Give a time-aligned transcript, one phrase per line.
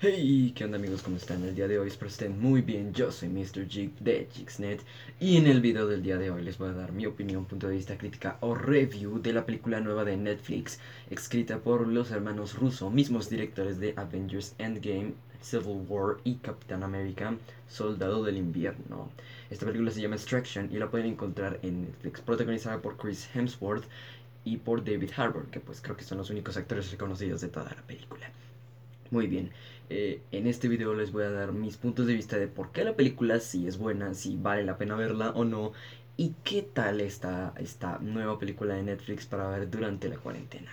[0.00, 1.02] Hey, ¿qué onda amigos?
[1.02, 1.42] ¿Cómo están?
[1.42, 2.94] El día de hoy espero estén muy bien.
[2.94, 3.66] Yo soy Mr.
[3.68, 4.80] Jig de Jigsnet
[5.18, 7.66] y en el video del día de hoy les voy a dar mi opinión, punto
[7.66, 10.78] de vista crítica o review de la película nueva de Netflix,
[11.10, 17.34] escrita por los hermanos Russo, mismos directores de Avengers Endgame, Civil War y Capitán America,
[17.68, 19.10] Soldado del Invierno.
[19.50, 23.88] Esta película se llama Extraction y la pueden encontrar en Netflix, protagonizada por Chris Hemsworth
[24.44, 27.74] y por David Harbour, que pues creo que son los únicos actores reconocidos de toda
[27.74, 28.30] la película.
[29.10, 29.50] Muy bien,
[29.88, 32.84] eh, en este video les voy a dar mis puntos de vista de por qué
[32.84, 35.72] la película si es buena, si vale la pena verla o no,
[36.18, 40.70] y qué tal está esta nueva película de Netflix para ver durante la cuarentena.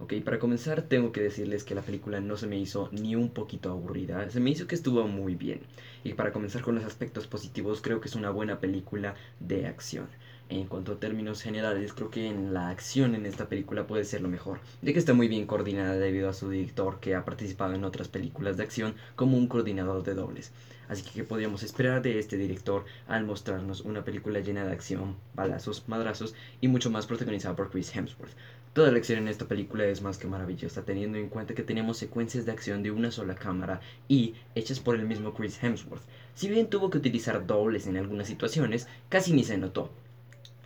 [0.00, 3.30] Ok, para comenzar tengo que decirles que la película no se me hizo ni un
[3.30, 5.60] poquito aburrida, se me hizo que estuvo muy bien.
[6.02, 10.08] Y para comenzar con los aspectos positivos, creo que es una buena película de acción
[10.50, 14.22] en cuanto a términos generales, creo que en la acción en esta película puede ser
[14.22, 17.74] lo mejor, ya que está muy bien coordinada debido a su director que ha participado
[17.74, 20.52] en otras películas de acción como un coordinador de dobles.
[20.88, 25.16] Así que, ¿qué podríamos esperar de este director al mostrarnos una película llena de acción,
[25.34, 28.32] balazos, madrazos y mucho más protagonizada por Chris Hemsworth?
[28.72, 31.98] Toda la acción en esta película es más que maravillosa, teniendo en cuenta que tenemos
[31.98, 36.02] secuencias de acción de una sola cámara y hechas por el mismo Chris Hemsworth.
[36.34, 39.90] Si bien tuvo que utilizar dobles en algunas situaciones, casi ni se notó,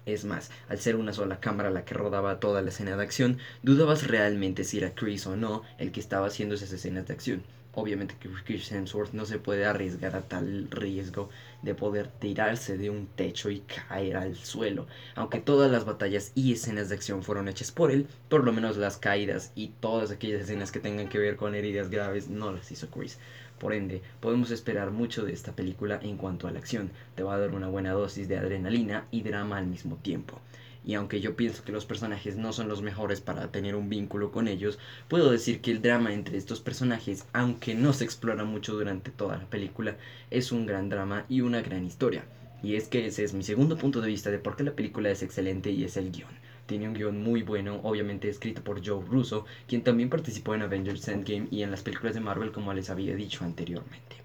[0.06, 3.38] es más, al ser una sola cámara la que rodaba toda la escena de acción,
[3.62, 7.42] dudabas realmente si era Chris o no el que estaba haciendo esas escenas de acción.
[7.74, 8.14] Obviamente
[8.44, 11.30] Chris Hemsworth no se puede arriesgar a tal riesgo
[11.62, 14.86] de poder tirarse de un techo y caer al suelo.
[15.14, 18.76] Aunque todas las batallas y escenas de acción fueron hechas por él, por lo menos
[18.76, 22.70] las caídas y todas aquellas escenas que tengan que ver con heridas graves no las
[22.70, 23.18] hizo Chris.
[23.62, 26.90] Por ende, podemos esperar mucho de esta película en cuanto a la acción.
[27.14, 30.40] Te va a dar una buena dosis de adrenalina y drama al mismo tiempo.
[30.84, 34.32] Y aunque yo pienso que los personajes no son los mejores para tener un vínculo
[34.32, 38.74] con ellos, puedo decir que el drama entre estos personajes, aunque no se explora mucho
[38.74, 39.96] durante toda la película,
[40.32, 42.24] es un gran drama y una gran historia.
[42.64, 45.08] Y es que ese es mi segundo punto de vista de por qué la película
[45.08, 46.41] es excelente y es el guion.
[46.66, 51.08] Tiene un guion muy bueno, obviamente escrito por Joe Russo, quien también participó en Avengers
[51.08, 54.16] Endgame y en las películas de Marvel como les había dicho anteriormente.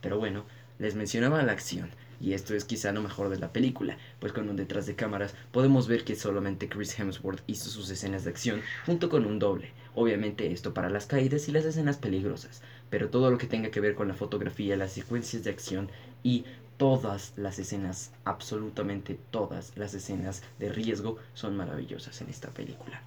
[0.00, 0.44] Pero bueno,
[0.78, 1.90] les mencionaba la acción,
[2.20, 5.34] y esto es quizá lo mejor de la película, pues con un detrás de cámaras
[5.52, 9.72] podemos ver que solamente Chris Hemsworth hizo sus escenas de acción junto con un doble.
[9.94, 13.80] Obviamente esto para las caídas y las escenas peligrosas, pero todo lo que tenga que
[13.80, 15.90] ver con la fotografía, las secuencias de acción
[16.22, 16.44] y
[16.76, 23.02] todas las escenas, absolutamente todas las escenas de riesgo son maravillosas en esta película.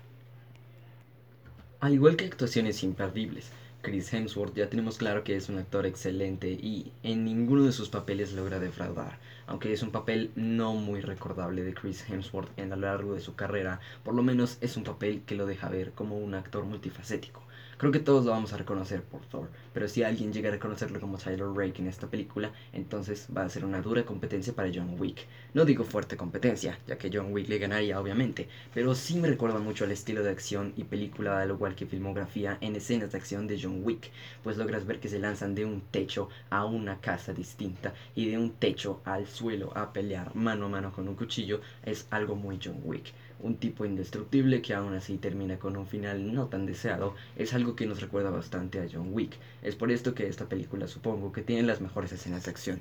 [1.80, 3.52] Al igual que actuaciones imperdibles,
[3.82, 7.90] Chris Hemsworth ya tenemos claro que es un actor excelente y en ninguno de sus
[7.90, 9.20] papeles logra defraudar.
[9.46, 13.36] Aunque es un papel no muy recordable de Chris Hemsworth en lo largo de su
[13.36, 17.47] carrera, por lo menos es un papel que lo deja ver como un actor multifacético.
[17.78, 21.00] Creo que todos lo vamos a reconocer por Thor, pero si alguien llega a reconocerlo
[21.00, 24.96] como Tyler Rake en esta película, entonces va a ser una dura competencia para John
[24.98, 25.28] Wick.
[25.54, 29.60] No digo fuerte competencia, ya que John Wick le ganaría obviamente, pero sí me recuerda
[29.60, 33.46] mucho al estilo de acción y película al igual que filmografía en escenas de acción
[33.46, 34.10] de John Wick,
[34.44, 38.40] pues logras ver que se lanzan de un techo a una casa distinta y de
[38.40, 42.60] un techo al suelo a pelear mano a mano con un cuchillo, es algo muy
[42.60, 47.16] John Wick un tipo indestructible que aún así termina con un final no tan deseado,
[47.36, 49.38] es algo que nos recuerda bastante a John Wick.
[49.62, 52.80] Es por esto que esta película supongo que tiene las mejores escenas de acción.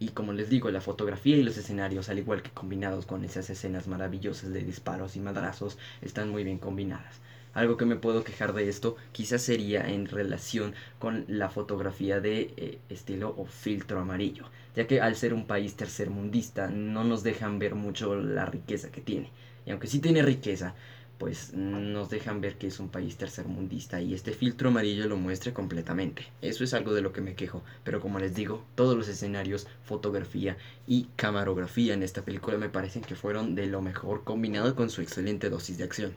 [0.00, 3.48] Y como les digo, la fotografía y los escenarios, al igual que combinados con esas
[3.48, 7.20] escenas maravillosas de disparos y madrazos, están muy bien combinadas.
[7.54, 12.52] Algo que me puedo quejar de esto quizás sería en relación con la fotografía de
[12.56, 17.60] eh, estilo o filtro amarillo, ya que al ser un país tercermundista no nos dejan
[17.60, 19.30] ver mucho la riqueza que tiene.
[19.66, 20.74] Y aunque sí tiene riqueza,
[21.18, 25.54] pues nos dejan ver que es un país tercermundista y este filtro amarillo lo muestra
[25.54, 26.26] completamente.
[26.42, 29.66] Eso es algo de lo que me quejo, pero como les digo, todos los escenarios,
[29.84, 34.90] fotografía y camarografía en esta película me parecen que fueron de lo mejor combinado con
[34.90, 36.14] su excelente dosis de acción.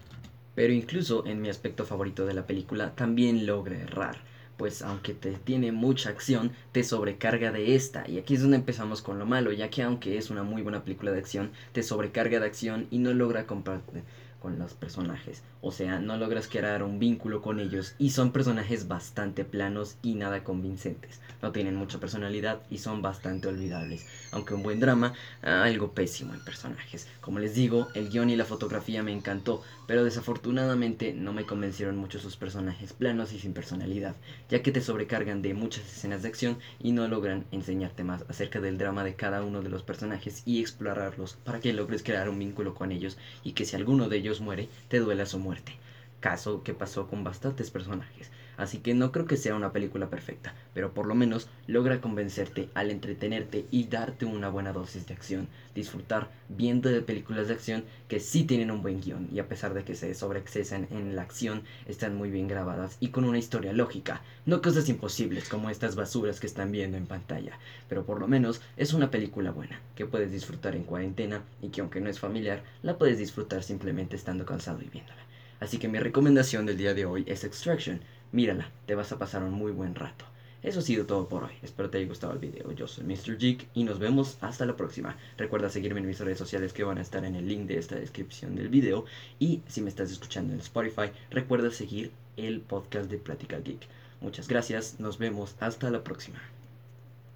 [0.55, 4.17] Pero incluso en mi aspecto favorito de la película también logra errar
[4.57, 8.09] pues aunque te tiene mucha acción, te sobrecarga de esta.
[8.09, 10.83] Y aquí es donde empezamos con lo malo, ya que aunque es una muy buena
[10.83, 14.03] película de acción, te sobrecarga de acción y no logra compartir
[14.39, 15.43] con los personajes.
[15.61, 20.15] O sea, no logras crear un vínculo con ellos y son personajes bastante planos y
[20.15, 21.19] nada convincentes.
[21.41, 24.05] No tienen mucha personalidad y son bastante olvidables.
[24.31, 27.07] Aunque un buen drama, algo pésimo en personajes.
[27.21, 31.97] Como les digo, el guion y la fotografía me encantó, pero desafortunadamente no me convencieron
[31.97, 34.15] mucho sus personajes planos y sin personalidad,
[34.49, 38.59] ya que te sobrecargan de muchas escenas de acción y no logran enseñarte más acerca
[38.59, 42.39] del drama de cada uno de los personajes y explorarlos para que logres crear un
[42.39, 45.79] vínculo con ellos y que si alguno de ellos muere, te duela su muerte.
[46.19, 48.31] Caso que pasó con bastantes personajes.
[48.57, 52.69] Así que no creo que sea una película perfecta, pero por lo menos logra convencerte
[52.73, 55.47] al entretenerte y darte una buena dosis de acción.
[55.75, 59.73] Disfrutar viendo de películas de acción que sí tienen un buen guion y a pesar
[59.73, 63.73] de que se sobreexcesan en la acción, están muy bien grabadas y con una historia
[63.73, 64.21] lógica.
[64.45, 68.61] No cosas imposibles como estas basuras que están viendo en pantalla, pero por lo menos
[68.75, 72.63] es una película buena que puedes disfrutar en cuarentena y que aunque no es familiar,
[72.81, 75.26] la puedes disfrutar simplemente estando cansado y viéndola.
[75.59, 78.01] Así que mi recomendación del día de hoy es Extraction.
[78.31, 80.25] Mírala, te vas a pasar un muy buen rato.
[80.63, 81.53] Eso ha sido todo por hoy.
[81.61, 82.71] Espero te haya gustado el video.
[82.71, 83.37] Yo soy Mr.
[83.37, 85.15] Jig y nos vemos hasta la próxima.
[85.37, 87.95] Recuerda seguirme en mis redes sociales que van a estar en el link de esta
[87.95, 89.05] descripción del video.
[89.39, 93.87] Y si me estás escuchando en Spotify, recuerda seguir el podcast de Plática Geek.
[94.19, 96.56] Muchas gracias, nos vemos hasta la próxima.